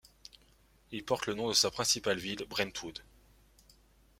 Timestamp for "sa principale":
1.53-2.17